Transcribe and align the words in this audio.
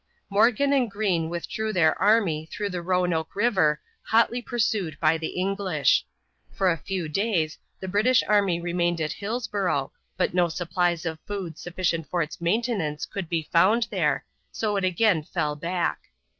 Morgan 0.31 0.73
and 0.73 0.89
Greene 0.89 1.29
withdrew 1.29 1.71
their 1.71 1.93
army 2.01 2.47
through 2.51 2.69
the 2.71 2.81
Roanoke 2.81 3.35
River, 3.35 3.79
hotly 4.01 4.41
pursued 4.41 4.99
by 4.99 5.15
the 5.15 5.37
English. 5.39 6.03
For 6.51 6.71
a 6.71 6.77
few 6.81 7.07
days 7.07 7.59
the 7.79 7.87
British 7.87 8.23
army 8.27 8.59
remained 8.59 8.99
at 8.99 9.13
Hillsborough, 9.13 9.91
but 10.17 10.33
no 10.33 10.49
supplies 10.49 11.05
of 11.05 11.19
food 11.27 11.59
sufficient 11.59 12.09
for 12.09 12.23
its 12.23 12.41
maintenance 12.41 13.05
could 13.05 13.29
be 13.29 13.47
found 13.51 13.89
there, 13.91 14.25
so 14.51 14.75
it 14.75 14.83
again 14.83 15.21
fell 15.21 15.55
back. 15.55 15.99